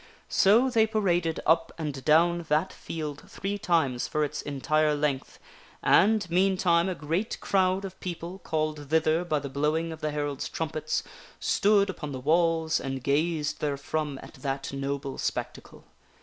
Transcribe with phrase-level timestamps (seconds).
[0.29, 5.37] So they paraded up and down that field three times for its entire length,
[5.83, 10.49] and, meantime, a great crowd of people, called thither by the blowing of the herald's
[10.49, 11.03] trumpets,
[11.39, 15.85] stood upon the walls and gazed therefrom at that noble spectacle.